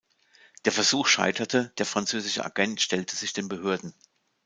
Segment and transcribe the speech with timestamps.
[0.65, 3.93] Der Versuch scheiterte, der französische Agent stellte sich den Behörden.